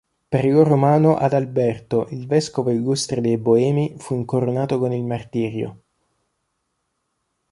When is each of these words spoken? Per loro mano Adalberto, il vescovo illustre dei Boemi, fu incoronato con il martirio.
Per 0.33 0.45
loro 0.45 0.77
mano 0.77 1.15
Adalberto, 1.15 2.07
il 2.09 2.25
vescovo 2.25 2.71
illustre 2.71 3.21
dei 3.21 3.37
Boemi, 3.37 3.93
fu 3.99 4.15
incoronato 4.15 4.79
con 4.79 4.91
il 4.93 5.03
martirio. 5.03 5.81